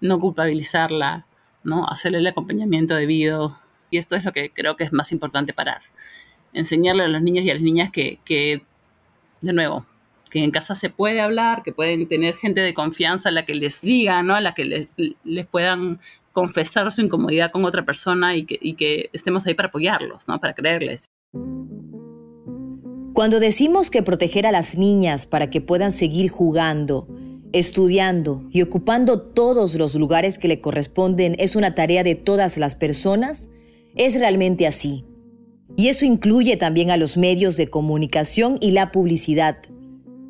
no 0.00 0.18
culpabilizarla, 0.18 1.26
¿no? 1.62 1.86
hacerle 1.88 2.18
el 2.18 2.26
acompañamiento 2.26 2.94
debido. 2.94 3.58
Y 3.90 3.98
esto 3.98 4.16
es 4.16 4.24
lo 4.24 4.32
que 4.32 4.50
creo 4.50 4.76
que 4.76 4.84
es 4.84 4.92
más 4.92 5.12
importante 5.12 5.52
parar. 5.52 5.82
Enseñarle 6.52 7.04
a 7.04 7.08
los 7.08 7.22
niños 7.22 7.44
y 7.44 7.50
a 7.50 7.54
las 7.54 7.62
niñas 7.62 7.90
que, 7.90 8.18
que 8.24 8.62
de 9.40 9.52
nuevo, 9.52 9.86
que 10.30 10.42
en 10.42 10.50
casa 10.50 10.74
se 10.74 10.90
puede 10.90 11.20
hablar, 11.20 11.62
que 11.62 11.72
pueden 11.72 12.08
tener 12.08 12.36
gente 12.36 12.60
de 12.60 12.74
confianza 12.74 13.28
a 13.28 13.32
la 13.32 13.46
que 13.46 13.54
les 13.54 13.80
diga, 13.80 14.22
¿no? 14.22 14.34
a 14.34 14.40
la 14.40 14.54
que 14.54 14.64
les, 14.64 14.94
les 15.24 15.46
puedan 15.46 16.00
confesar 16.32 16.92
su 16.92 17.00
incomodidad 17.00 17.52
con 17.52 17.64
otra 17.64 17.84
persona 17.84 18.36
y 18.36 18.44
que, 18.44 18.58
y 18.60 18.74
que 18.74 19.10
estemos 19.12 19.46
ahí 19.46 19.54
para 19.54 19.68
apoyarlos, 19.68 20.26
¿no? 20.28 20.40
para 20.40 20.54
creerles. 20.54 21.08
Cuando 23.14 23.38
decimos 23.38 23.90
que 23.90 24.02
proteger 24.02 24.44
a 24.44 24.50
las 24.50 24.76
niñas 24.76 25.24
para 25.24 25.48
que 25.48 25.60
puedan 25.60 25.92
seguir 25.92 26.30
jugando, 26.30 27.06
estudiando 27.52 28.42
y 28.50 28.62
ocupando 28.62 29.22
todos 29.22 29.76
los 29.76 29.94
lugares 29.94 30.36
que 30.36 30.48
le 30.48 30.60
corresponden 30.60 31.36
es 31.38 31.54
una 31.54 31.76
tarea 31.76 32.02
de 32.02 32.16
todas 32.16 32.58
las 32.58 32.74
personas, 32.74 33.50
es 33.94 34.18
realmente 34.18 34.66
así. 34.66 35.04
Y 35.76 35.90
eso 35.90 36.04
incluye 36.04 36.56
también 36.56 36.90
a 36.90 36.96
los 36.96 37.16
medios 37.16 37.56
de 37.56 37.68
comunicación 37.68 38.58
y 38.60 38.72
la 38.72 38.90
publicidad. 38.90 39.58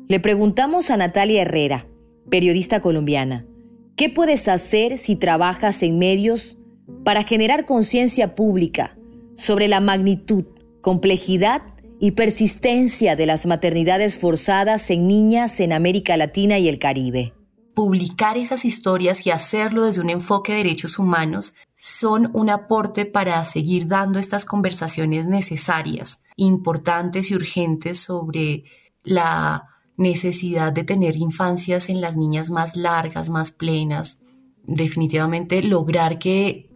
Le 0.07 0.19
preguntamos 0.19 0.91
a 0.91 0.97
Natalia 0.97 1.41
Herrera, 1.41 1.87
periodista 2.29 2.81
colombiana, 2.81 3.47
¿qué 3.95 4.09
puedes 4.09 4.47
hacer 4.47 4.99
si 4.99 5.15
trabajas 5.15 5.81
en 5.81 5.97
medios 5.97 6.59
para 7.03 7.23
generar 7.23 7.65
conciencia 7.65 8.35
pública 8.35 8.95
sobre 9.35 9.67
la 9.67 9.79
magnitud, 9.79 10.45
complejidad 10.81 11.63
y 11.99 12.11
persistencia 12.11 13.15
de 13.15 13.25
las 13.25 13.45
maternidades 13.45 14.19
forzadas 14.19 14.89
en 14.89 15.07
niñas 15.07 15.59
en 15.59 15.73
América 15.73 16.17
Latina 16.17 16.59
y 16.59 16.67
el 16.67 16.79
Caribe. 16.79 17.33
Publicar 17.73 18.37
esas 18.37 18.63
historias 18.63 19.25
y 19.27 19.31
hacerlo 19.31 19.85
desde 19.85 20.01
un 20.01 20.09
enfoque 20.09 20.53
de 20.53 20.59
derechos 20.59 20.97
humanos 20.97 21.55
son 21.75 22.31
un 22.33 22.49
aporte 22.49 23.05
para 23.05 23.43
seguir 23.43 23.87
dando 23.87 24.17
estas 24.17 24.45
conversaciones 24.45 25.27
necesarias, 25.27 26.23
importantes 26.37 27.31
y 27.31 27.35
urgentes 27.35 27.99
sobre 27.99 28.63
la 29.03 29.69
necesidad 29.97 30.71
de 30.73 30.83
tener 30.83 31.15
infancias 31.15 31.89
en 31.89 32.01
las 32.01 32.15
niñas 32.17 32.49
más 32.49 32.75
largas, 32.75 33.29
más 33.29 33.51
plenas. 33.51 34.21
Definitivamente 34.63 35.61
lograr 35.61 36.17
que 36.17 36.69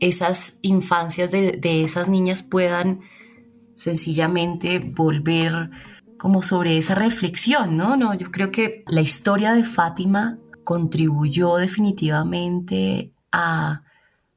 esas 0.00 0.58
infancias 0.62 1.30
de, 1.30 1.52
de 1.52 1.84
esas 1.84 2.08
niñas 2.08 2.42
puedan 2.42 3.00
sencillamente 3.82 4.78
volver 4.78 5.70
como 6.16 6.42
sobre 6.42 6.78
esa 6.78 6.94
reflexión, 6.94 7.76
¿no? 7.76 7.96
No, 7.96 8.14
yo 8.14 8.30
creo 8.30 8.52
que 8.52 8.84
la 8.86 9.00
historia 9.00 9.54
de 9.54 9.64
Fátima 9.64 10.38
contribuyó 10.62 11.56
definitivamente 11.56 13.12
a 13.32 13.82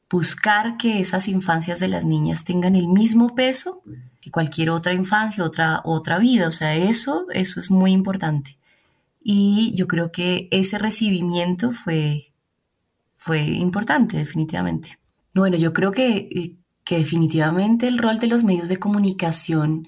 buscar 0.10 0.78
que 0.78 1.00
esas 1.00 1.28
infancias 1.28 1.80
de 1.80 1.88
las 1.88 2.06
niñas 2.06 2.44
tengan 2.44 2.76
el 2.76 2.88
mismo 2.88 3.36
peso 3.36 3.84
que 4.20 4.32
cualquier 4.32 4.72
otra 4.72 4.94
infancia, 4.94 5.44
otra, 5.44 5.82
otra 5.84 6.18
vida. 6.18 6.48
O 6.48 6.52
sea, 6.52 6.76
eso, 6.76 7.28
eso 7.32 7.60
es 7.60 7.70
muy 7.70 7.92
importante. 7.92 8.58
Y 9.22 9.74
yo 9.76 9.88
creo 9.88 10.12
que 10.12 10.48
ese 10.50 10.80
recibimiento 10.80 11.72
fue, 11.72 12.34
fue 13.18 13.42
importante, 13.44 14.18
definitivamente. 14.18 14.98
Bueno, 15.36 15.58
yo 15.58 15.74
creo 15.74 15.92
que 15.92 16.30
eh, 16.32 16.56
que 16.86 17.00
definitivamente 17.00 17.88
el 17.88 17.98
rol 17.98 18.20
de 18.20 18.28
los 18.28 18.44
medios 18.44 18.70
de 18.70 18.78
comunicación 18.78 19.88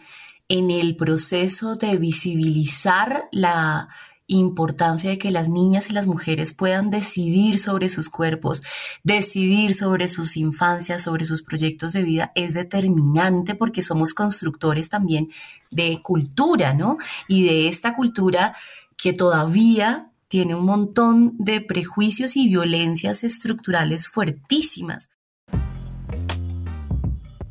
en 0.49 0.71
el 0.71 0.95
proceso 0.95 1.75
de 1.75 1.95
visibilizar 1.97 3.29
la 3.31 3.89
importancia 4.27 5.09
de 5.09 5.17
que 5.17 5.31
las 5.31 5.47
niñas 5.47 5.89
y 5.89 5.93
las 5.93 6.07
mujeres 6.07 6.53
puedan 6.53 6.89
decidir 6.89 7.59
sobre 7.59 7.87
sus 7.87 8.09
cuerpos, 8.09 8.61
decidir 9.03 9.73
sobre 9.73 10.09
sus 10.09 10.35
infancias, 10.35 11.03
sobre 11.03 11.25
sus 11.25 11.43
proyectos 11.43 11.93
de 11.93 12.03
vida, 12.03 12.31
es 12.35 12.53
determinante 12.53 13.55
porque 13.55 13.81
somos 13.81 14.13
constructores 14.13 14.89
también 14.89 15.29
de 15.71 16.01
cultura, 16.01 16.73
¿no? 16.73 16.97
Y 17.27 17.45
de 17.45 17.69
esta 17.69 17.95
cultura 17.95 18.55
que 18.97 19.13
todavía 19.13 20.11
tiene 20.27 20.55
un 20.55 20.65
montón 20.65 21.35
de 21.37 21.61
prejuicios 21.61 22.35
y 22.35 22.47
violencias 22.47 23.23
estructurales 23.23 24.09
fuertísimas. 24.09 25.09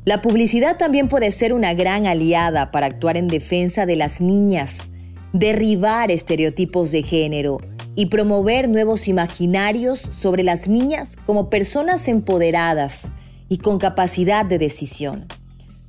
La 0.07 0.21
publicidad 0.21 0.77
también 0.77 1.09
puede 1.09 1.31
ser 1.31 1.51
una 1.51 1.73
gran 1.73 2.07
aliada 2.07 2.71
para 2.71 2.85
actuar 2.85 3.17
en 3.17 3.27
defensa 3.27 3.85
de 3.85 3.97
las 3.97 4.21
niñas, 4.21 4.89
derribar 5.33 6.11
estereotipos 6.11 6.93
de 6.93 7.03
género 7.03 7.57
y 7.93 8.05
promover 8.05 8.69
nuevos 8.69 9.09
imaginarios 9.09 9.99
sobre 9.99 10.43
las 10.43 10.69
niñas 10.69 11.17
como 11.25 11.49
personas 11.49 12.07
empoderadas 12.07 13.15
y 13.49 13.57
con 13.57 13.79
capacidad 13.79 14.45
de 14.45 14.57
decisión. 14.57 15.25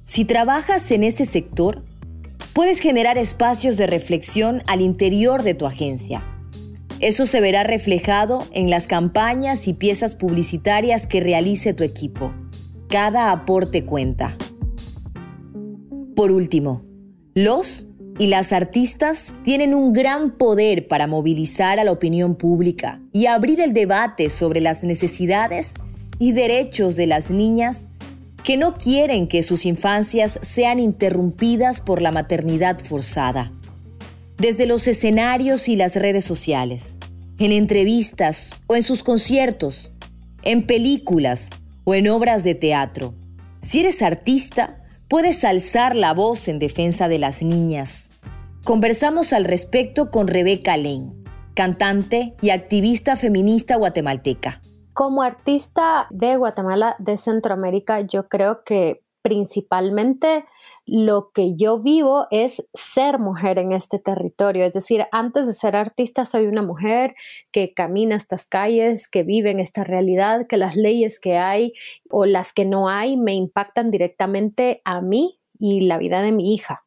Si 0.03 0.25
trabajas 0.25 0.91
en 0.91 1.05
ese 1.05 1.25
sector, 1.25 1.85
puedes 2.55 2.81
generar 2.81 3.19
espacios 3.19 3.77
de 3.77 3.87
reflexión 3.87 4.65
al 4.67 4.81
interior 4.81 5.45
de 5.45 5.55
tu 5.55 5.65
agencia. 5.65 6.25
Eso 6.99 7.25
se 7.25 7.41
verá 7.41 7.63
reflejado 7.63 8.49
en 8.53 8.69
las 8.69 8.89
campañas 8.89 9.69
y 9.69 9.75
piezas 9.75 10.17
publicitarias 10.17 11.07
que 11.07 11.21
realice 11.21 11.73
tu 11.73 11.85
equipo. 11.85 12.33
Cada 12.88 13.33
aporte 13.33 13.85
cuenta. 13.85 14.35
Por 16.16 16.30
último, 16.30 16.83
los 17.35 17.87
y 18.18 18.28
las 18.28 18.54
artistas 18.54 19.35
tienen 19.45 19.75
un 19.75 19.92
gran 19.92 20.38
poder 20.38 20.88
para 20.88 21.07
movilizar 21.07 21.78
a 21.78 21.85
la 21.85 21.92
opinión 21.92 22.35
pública 22.35 23.02
y 23.12 23.26
abrir 23.26 23.61
el 23.61 23.75
debate 23.75 24.30
sobre 24.30 24.62
las 24.62 24.85
necesidades 24.85 25.75
y 26.18 26.33
derechos 26.33 26.97
de 26.97 27.07
las 27.07 27.30
niñas 27.30 27.90
que 28.42 28.57
no 28.57 28.73
quieren 28.73 29.28
que 29.28 29.42
sus 29.42 29.66
infancias 29.66 30.38
sean 30.40 30.78
interrumpidas 30.78 31.83
por 31.83 32.00
la 32.00 32.11
maternidad 32.11 32.78
forzada. 32.78 33.52
Desde 34.38 34.64
los 34.64 34.88
escenarios 34.88 35.68
y 35.68 35.76
las 35.76 35.95
redes 35.95 36.25
sociales, 36.25 36.97
en 37.38 37.52
entrevistas 37.52 38.59
o 38.66 38.76
en 38.76 38.83
sus 38.83 39.02
conciertos, 39.02 39.92
en 40.42 40.66
películas, 40.66 41.50
o 41.88 41.95
en 41.95 42.07
obras 42.07 42.45
de 42.45 42.54
teatro. 42.54 43.14
Si 43.62 43.80
eres 43.80 44.02
artista, 44.02 44.76
puedes 45.09 45.42
alzar 45.42 45.97
la 45.97 46.12
voz 46.12 46.47
en 46.49 46.59
defensa 46.59 47.09
de 47.09 47.18
las 47.18 47.42
niñas. 47.42 48.11
Conversamos 48.62 49.33
al 49.33 49.47
respecto 49.47 50.11
con 50.11 50.28
Rebeca 50.28 50.76
Lane, 50.76 51.14
cantante 51.54 52.37
y 52.42 52.50
activista 52.50 53.16
feminista 53.16 53.76
guatemalteca. 53.76 54.61
Como 54.92 55.23
artista 55.23 56.09
de 56.11 56.37
Guatemala, 56.37 56.95
de 56.99 57.16
Centroamérica, 57.16 58.02
yo 58.02 58.28
creo 58.28 58.64
que 58.64 59.00
principalmente 59.23 60.45
lo 60.87 61.31
que 61.33 61.55
yo 61.57 61.79
vivo 61.79 62.27
es 62.31 62.67
ser 62.75 63.19
mujer 63.19 63.59
en 63.59 63.73
este 63.73 63.99
territorio. 63.99 64.65
Es 64.65 64.73
decir, 64.73 65.07
antes 65.13 65.47
de 65.47 65.55
ser 65.55 65.77
artista 65.77 66.25
soy 66.25 66.47
una 66.47 66.63
mujer 66.63 67.15
que 67.51 67.75
camina 67.75 68.17
estas 68.17 68.47
calles, 68.47 69.09
que 69.09 69.23
vive 69.23 69.51
en 69.51 69.61
esta 69.61 69.85
realidad, 69.85 70.47
que 70.47 70.57
las 70.57 70.77
leyes 70.77 71.21
que 71.21 71.37
hay 71.37 71.73
o 72.11 72.27
las 72.27 72.53
que 72.53 72.65
no 72.65 72.89
hay 72.89 73.17
me 73.17 73.35
impactan 73.35 73.91
directamente 73.91 74.81
a 74.85 75.01
mí 75.01 75.41
y 75.59 75.83
la 75.83 75.99
vida 75.99 76.23
de 76.23 76.33
mi 76.33 76.55
hija 76.55 76.85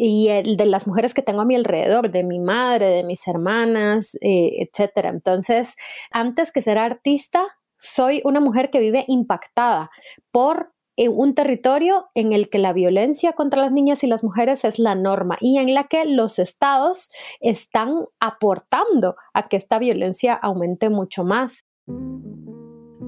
y 0.00 0.28
de 0.28 0.66
las 0.66 0.86
mujeres 0.86 1.12
que 1.12 1.22
tengo 1.22 1.40
a 1.40 1.44
mi 1.44 1.56
alrededor, 1.56 2.12
de 2.12 2.22
mi 2.22 2.38
madre, 2.38 2.86
de 2.86 3.02
mis 3.02 3.26
hermanas, 3.26 4.14
eh, 4.20 4.50
etc. 4.60 5.06
Entonces, 5.06 5.74
antes 6.12 6.52
que 6.52 6.62
ser 6.62 6.78
artista, 6.78 7.44
soy 7.78 8.20
una 8.24 8.40
mujer 8.40 8.70
que 8.70 8.78
vive 8.78 9.04
impactada 9.08 9.90
por 10.30 10.72
eh, 11.00 11.08
un 11.08 11.32
territorio 11.32 12.06
en 12.16 12.32
el 12.32 12.50
que 12.50 12.58
la 12.58 12.72
violencia 12.72 13.32
contra 13.32 13.62
las 13.62 13.70
niñas 13.70 14.02
y 14.02 14.08
las 14.08 14.24
mujeres 14.24 14.64
es 14.64 14.80
la 14.80 14.96
norma 14.96 15.36
y 15.40 15.58
en 15.58 15.72
la 15.72 15.84
que 15.84 16.04
los 16.04 16.40
estados 16.40 17.10
están 17.40 18.06
aportando 18.18 19.14
a 19.32 19.48
que 19.48 19.56
esta 19.56 19.78
violencia 19.78 20.34
aumente 20.34 20.90
mucho 20.90 21.22
más. 21.22 21.64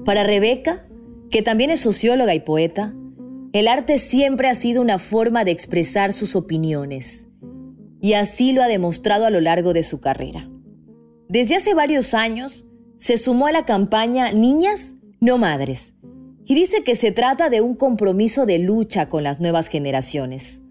Para 0.05 0.23
Rebeca, 0.23 0.87
que 1.29 1.41
también 1.41 1.69
es 1.69 1.81
socióloga 1.81 2.33
y 2.33 2.39
poeta, 2.39 2.95
el 3.51 3.67
arte 3.67 3.97
siempre 3.97 4.47
ha 4.47 4.55
sido 4.55 4.81
una 4.81 4.97
forma 4.97 5.43
de 5.43 5.51
expresar 5.51 6.13
sus 6.13 6.37
opiniones, 6.37 7.27
y 7.99 8.13
así 8.13 8.53
lo 8.53 8.63
ha 8.63 8.69
demostrado 8.69 9.25
a 9.25 9.29
lo 9.29 9.41
largo 9.41 9.73
de 9.73 9.83
su 9.83 9.99
carrera. 9.99 10.49
Desde 11.27 11.57
hace 11.57 11.73
varios 11.73 12.13
años, 12.13 12.65
se 12.95 13.17
sumó 13.17 13.47
a 13.47 13.51
la 13.51 13.65
campaña 13.65 14.31
Niñas, 14.31 14.95
no 15.19 15.37
Madres, 15.37 15.95
y 16.45 16.55
dice 16.55 16.83
que 16.83 16.95
se 16.95 17.11
trata 17.11 17.49
de 17.49 17.61
un 17.61 17.75
compromiso 17.75 18.45
de 18.45 18.59
lucha 18.59 19.07
con 19.07 19.23
las 19.23 19.39
nuevas 19.39 19.67
generaciones, 19.67 20.61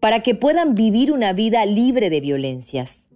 para 0.00 0.22
que 0.22 0.34
puedan 0.34 0.74
vivir 0.74 1.12
una 1.12 1.32
vida 1.32 1.64
libre 1.66 2.10
de 2.10 2.20
violencias 2.20 3.08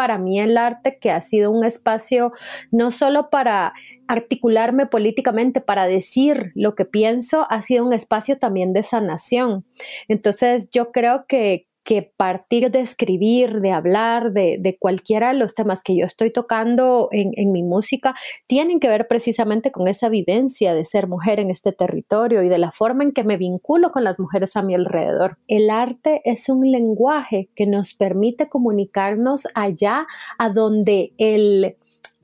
para 0.00 0.16
mí 0.18 0.40
el 0.40 0.56
arte 0.56 0.98
que 0.98 1.10
ha 1.10 1.20
sido 1.20 1.50
un 1.50 1.64
espacio 1.64 2.32
no 2.70 2.90
solo 2.90 3.28
para 3.30 3.74
articularme 4.08 4.86
políticamente, 4.86 5.60
para 5.60 5.86
decir 5.86 6.52
lo 6.54 6.74
que 6.74 6.84
pienso, 6.84 7.46
ha 7.50 7.62
sido 7.62 7.84
un 7.84 7.92
espacio 7.92 8.38
también 8.38 8.72
de 8.72 8.82
sanación. 8.82 9.66
Entonces 10.08 10.68
yo 10.70 10.90
creo 10.90 11.26
que, 11.28 11.66
que 11.82 12.12
partir 12.16 12.70
de 12.70 12.80
escribir, 12.80 13.60
de 13.60 13.72
hablar, 13.72 14.32
de, 14.32 14.76
cualquiera 14.78 15.32
de 15.32 15.38
los 15.38 15.54
temas 15.54 15.82
que 15.82 15.96
yo 15.96 16.04
estoy 16.04 16.30
tocando 16.30 17.08
en, 17.10 17.32
en, 17.36 17.52
mi 17.52 17.62
música, 17.62 18.14
tienen 18.46 18.80
que 18.80 18.88
ver 18.88 19.08
precisamente 19.08 19.72
con 19.72 19.88
esa 19.88 20.08
vivencia 20.08 20.74
de 20.74 20.84
ser 20.84 21.08
mujer 21.08 21.40
en 21.40 21.50
este 21.50 21.72
territorio 21.72 22.42
y 22.42 22.48
de 22.48 22.58
la 22.58 22.70
forma 22.70 23.04
en 23.04 23.12
que 23.12 23.24
me 23.24 23.36
vinculo 23.36 23.90
con 23.90 24.04
las 24.04 24.18
mujeres 24.18 24.56
a 24.56 24.62
mi 24.62 24.74
alrededor. 24.74 25.38
El 25.48 25.70
arte 25.70 26.20
es 26.24 26.48
un 26.48 26.70
lenguaje 26.70 27.48
que 27.54 27.66
nos 27.66 27.94
permite 27.94 28.48
comunicarnos 28.48 29.48
allá 29.54 30.06
a 30.38 30.50
donde 30.50 31.12
el 31.18 31.76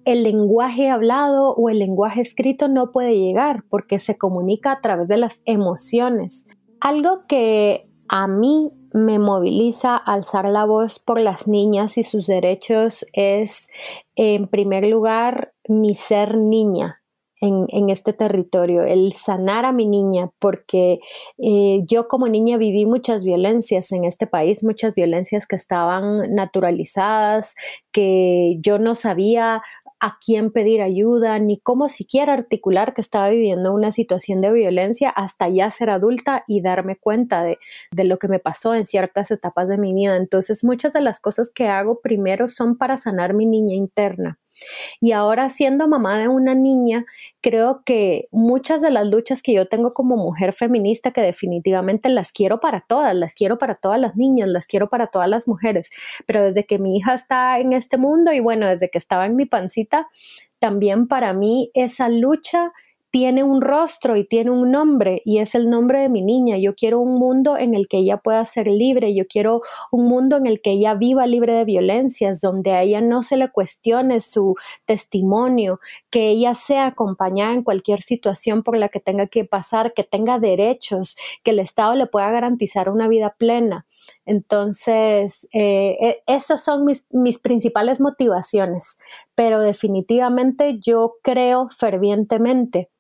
el 0.07 0.23
lenguaje 0.23 0.89
hablado 0.89 1.51
o 1.51 1.69
el 1.69 1.81
lenguaje 1.81 2.21
escrito 2.21 2.69
no 2.69 2.93
puede 2.93 3.19
llegar 3.19 3.65
porque 3.69 3.99
se 3.99 4.17
comunica 4.17 4.71
a 4.71 4.81
través 4.81 5.09
de 5.09 5.17
las 5.17 5.43
emociones. 5.47 6.47
Algo 6.81 7.27
que 7.27 7.89
a 8.09 8.29
mí 8.29 8.71
me 8.97 9.19
moviliza 9.19 9.97
alzar 9.97 10.49
la 10.49 10.65
voz 10.65 10.99
por 10.99 11.21
las 11.21 11.47
niñas 11.47 11.99
y 11.99 12.03
sus 12.03 12.27
derechos 12.27 13.05
es, 13.13 13.69
en 14.17 14.49
primer 14.49 14.87
lugar, 14.87 15.53
mi 15.69 15.95
ser 15.95 16.37
niña. 16.37 17.03
En, 17.43 17.91
este 17.91 18.15
territorio, 18.15 18.83
el 18.83 19.13
sanar 19.13 19.67
a 19.67 19.73
mi 19.73 19.85
niña, 19.87 20.31
porque 20.39 21.01
eh, 21.37 21.83
yo 21.85 22.09
como 22.09 22.29
niña 22.29 22.57
viví 22.57 22.87
muchas 22.87 23.25
violencias 23.25 23.93
en 23.93 24.05
este 24.05 24.27
país, 24.27 24.65
muchas 24.65 24.95
violencias 24.95 25.47
que 25.47 25.55
estaban 25.55 26.35
naturalizadas, 26.35 27.55
que 27.93 28.57
yo 28.61 28.79
no 28.79 28.95
sabía 28.95 29.63
a 30.07 30.19
quién 30.25 30.53
pedir 30.53 30.83
ayuda, 30.83 31.39
ni 31.41 31.59
cómo 31.59 31.89
siquiera 31.89 32.33
articular 32.33 32.95
que 32.95 33.01
estaba 33.01 33.29
viviendo 33.29 33.75
una 33.75 33.91
situación 33.91 34.41
de 34.41 34.53
violencia 34.53 35.11
hasta 35.11 35.49
ya 35.49 35.69
ser 35.73 35.91
adulta 35.91 36.45
y 36.47 36.63
darme 36.63 36.97
cuenta 36.97 37.43
de, 37.43 37.59
de, 37.91 38.05
lo 38.05 38.19
que 38.19 38.29
me 38.29 38.39
pasó 38.39 38.77
en 38.77 38.87
ciertas 38.87 39.33
etapas 39.33 39.67
de 39.69 39.79
mi 39.79 39.93
vida. 39.93 40.17
Entonces 40.17 40.63
muchas 40.63 40.93
de 40.93 41.01
las 41.01 41.19
cosas 41.19 41.51
que 41.53 41.67
hago 41.67 42.01
primero 42.01 42.49
son 42.49 42.79
para 42.79 42.97
sanar 42.97 43.35
mi 43.35 43.47
niña 43.47 43.75
interna. 43.75 44.39
Y 45.01 45.13
ahora 45.13 45.51
siendo 45.51 45.89
mamá 45.89 46.19
de 46.19 46.29
una 46.29 46.55
niña, 46.55 47.05
creo 47.41 47.83
que 47.85 48.29
muchas 48.31 48.81
de 48.81 48.91
las 48.91 49.07
luchas 49.07 49.43
que 49.43 49.53
yo 49.53 49.67
tengo 49.69 49.95
como 49.95 50.17
mujer 50.17 50.53
feminista, 50.53 51.11
que 51.11 51.21
definitivamente 51.21 52.09
las 52.09 52.33
quiero 52.33 52.61
para 52.61 52.81
todas, 52.81 53.15
las 53.15 53.35
quiero 53.35 53.59
para 53.59 53.75
todas 53.75 54.01
las 54.01 54.17
niñas, 54.17 54.49
las 54.49 54.67
quiero 54.67 54.89
para 54.89 55.09
todas 55.09 55.29
las 55.29 55.47
mujeres, 55.47 55.91
pero 56.27 56.45
desde 56.45 56.67
que 56.67 56.79
mi 56.79 56.97
hija 56.97 57.15
está 57.15 57.59
en 57.59 57.73
este 57.73 57.99
mundo 57.99 58.33
y 58.33 58.41
bueno, 58.41 58.67
desde 58.67 58.91
que 58.91 58.99
estaba 58.99 59.27
en 59.27 59.37
mi 59.37 59.47
pancita, 59.47 60.09
también 60.59 61.07
para 61.07 61.33
mí 61.33 61.71
esa 61.75 62.09
lucha 62.09 62.73
tiene 63.17 63.45
un 63.45 63.63
rostro 63.63 64.15
y 64.19 64.29
tiene 64.29 64.51
un 64.51 64.71
nombre 64.71 65.23
y 65.25 65.39
es 65.39 65.55
el 65.55 65.71
nombre 65.71 66.01
de 66.01 66.11
mi 66.11 66.21
niña. 66.21 66.59
Yo 66.59 66.75
quiero 66.75 67.01
un 67.01 67.19
mundo 67.19 67.57
en 67.57 67.75
el 67.75 67.89
que 67.89 67.97
ella 67.97 68.19
pueda 68.19 68.45
ser 68.45 68.67
libre, 68.67 69.15
yo 69.15 69.27
quiero 69.27 69.63
un 69.91 70.07
mundo 70.07 70.37
en 70.37 70.45
el 70.45 70.61
que 70.61 70.73
ella 70.73 70.93
viva 70.93 71.27
libre 71.27 71.55
de 71.55 71.65
violencias, 71.65 72.43
donde 72.43 72.73
a 72.73 72.83
ella 72.83 73.01
no 73.01 73.23
se 73.23 73.39
le 73.39 73.51
cuestione 73.51 74.21
su 74.21 74.55
testimonio, 74.85 75.81
que 76.11 76.29
ella 76.29 76.55
sea 76.55 76.89
acompañada 76.89 77.55
en 77.55 77.63
cualquier 77.63 78.03
situación 78.03 78.63
por 78.63 78.77
la 78.77 78.91
que 78.91 79.01
tenga 79.01 79.29
que 79.29 79.47
pasar, 79.47 79.95
que 79.95 80.05
tenga 80.05 80.39
derechos, 80.39 81.17
que 81.43 81.53
el 81.53 81.61
Estado 81.61 81.95
le 81.95 82.07
pueda 82.07 82.31
garantizar 82.31 82.91
una 82.91 83.09
vida 83.09 83.35
plena. 83.39 83.87
Entonces, 84.27 85.49
eh, 85.55 85.97
e, 86.03 86.23
esas 86.27 86.63
son 86.63 86.85
mis, 86.85 87.07
mis, 87.09 87.39
principales 87.39 87.99
motivaciones, 87.99 88.99
pero 89.35 89.61
definitivamente 89.61 90.79
yo 90.81 91.15
creo 91.23 91.71
fervientemente 91.71 92.91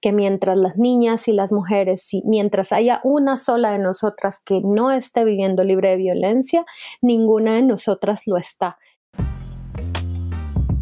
que 0.00 0.12
mientras 0.12 0.56
las 0.56 0.76
niñas 0.76 1.28
y 1.28 1.32
las 1.32 1.52
mujeres, 1.52 2.08
mientras 2.24 2.72
haya 2.72 3.00
una 3.04 3.36
sola 3.36 3.72
de 3.72 3.78
nosotras 3.78 4.40
que 4.44 4.60
no 4.62 4.90
esté 4.90 5.24
viviendo 5.24 5.64
libre 5.64 5.90
de 5.90 5.96
violencia, 5.96 6.64
ninguna 7.00 7.54
de 7.54 7.62
nosotras 7.62 8.22
lo 8.26 8.36
está. 8.36 8.78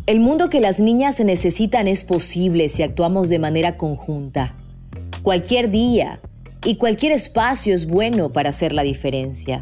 El 0.07 0.21
mundo 0.21 0.49
que 0.49 0.61
las 0.61 0.79
niñas 0.79 1.19
necesitan 1.19 1.89
es 1.89 2.05
posible 2.05 2.69
si 2.69 2.85
actuamos 2.85 3.29
de 3.29 3.41
manera 3.41 3.77
conjunta. 3.77 4.55
Cualquier 5.23 5.69
día 5.69 6.21
y 6.65 6.77
cualquier 6.77 7.13
espacio 7.13 7.75
es 7.75 7.89
bueno 7.89 8.33
para 8.33 8.51
hacer 8.51 8.73
la 8.73 8.83
diferencia. 8.83 9.61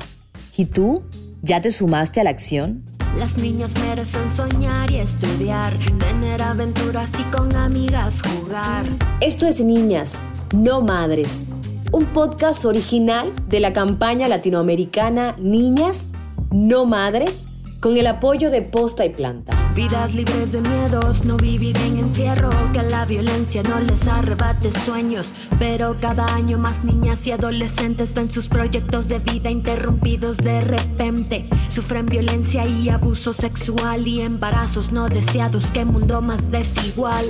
¿Y 0.56 0.66
tú? 0.66 1.02
¿Ya 1.42 1.60
te 1.60 1.70
sumaste 1.70 2.20
a 2.20 2.24
la 2.24 2.30
acción? 2.30 2.93
Las 3.18 3.36
niñas 3.38 3.72
merecen 3.80 4.34
soñar 4.34 4.90
y 4.90 4.96
estudiar, 4.96 5.72
tener 5.98 6.42
aventuras 6.42 7.10
y 7.18 7.22
con 7.34 7.54
amigas 7.54 8.20
jugar. 8.22 8.84
Esto 9.20 9.46
es 9.46 9.60
Niñas, 9.60 10.26
no 10.52 10.80
Madres, 10.82 11.48
un 11.92 12.06
podcast 12.06 12.64
original 12.64 13.32
de 13.48 13.60
la 13.60 13.72
campaña 13.72 14.26
latinoamericana 14.26 15.36
Niñas, 15.38 16.12
no 16.50 16.86
Madres 16.86 17.46
con 17.84 17.98
el 17.98 18.06
apoyo 18.06 18.50
de 18.50 18.62
Posta 18.62 19.04
y 19.04 19.10
Planta. 19.10 19.52
Vidas 19.74 20.14
libres 20.14 20.52
de 20.52 20.62
miedos, 20.62 21.26
no 21.26 21.36
vivir 21.36 21.76
en 21.76 21.98
encierro, 21.98 22.48
que 22.72 22.80
la 22.80 23.04
violencia 23.04 23.62
no 23.62 23.78
les 23.78 24.08
arrebate 24.08 24.72
sueños. 24.72 25.34
Pero 25.58 25.94
cada 26.00 26.24
año 26.34 26.56
más 26.56 26.82
niñas 26.82 27.26
y 27.26 27.32
adolescentes 27.32 28.14
ven 28.14 28.30
sus 28.30 28.48
proyectos 28.48 29.08
de 29.08 29.18
vida 29.18 29.50
interrumpidos 29.50 30.38
de 30.38 30.62
repente. 30.62 31.44
Sufren 31.68 32.06
violencia 32.06 32.66
y 32.66 32.88
abuso 32.88 33.34
sexual 33.34 34.08
y 34.08 34.22
embarazos 34.22 34.90
no 34.90 35.10
deseados, 35.10 35.66
qué 35.66 35.84
mundo 35.84 36.22
más 36.22 36.50
desigual. 36.50 37.26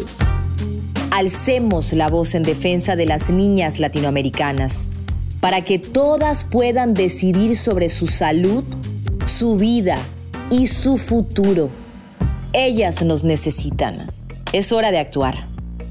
Alcemos 1.11 1.93
la 1.95 2.09
voz 2.09 2.37
en 2.37 2.45
defensa 2.45 2.95
de 2.95 3.07
las 3.07 3.29
niñas 3.29 3.81
latinoamericanas, 3.81 4.93
para 5.41 5.65
que 5.65 5.81
todas 5.81 6.45
puedan 6.45 6.95
decidir 6.95 7.57
sobre 7.57 7.89
su 7.89 8.07
salud, 8.07 8.63
su 9.27 9.57
vida, 9.57 9.99
y 10.51 10.67
su 10.67 10.97
futuro. 10.97 11.71
Ellas 12.53 13.03
nos 13.03 13.25
necesitan. 13.25 14.11
Es 14.53 14.73
hora 14.73 14.91
de 14.91 14.99
actuar. 14.99 15.47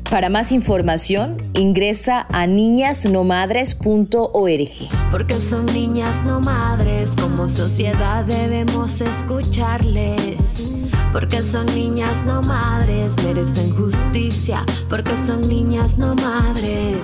Para 0.10 0.30
más 0.30 0.52
información, 0.52 1.52
ingresa 1.56 2.28
a 2.30 2.46
niñasnomadres.org. 2.46 4.70
Porque 5.10 5.42
son 5.42 5.66
niñas 5.66 6.24
no 6.24 6.40
madres, 6.40 7.16
como 7.20 7.50
sociedad 7.50 8.24
debemos 8.24 9.02
escucharles. 9.02 10.70
Porque 11.12 11.44
son 11.44 11.66
niñas 11.66 12.24
no 12.26 12.44
madres, 12.44 13.12
merecen 13.24 13.76
justicia. 13.76 14.64
Porque 14.88 15.18
son 15.26 15.48
niñas 15.48 15.98
no 15.98 16.14
madres. 16.14 17.02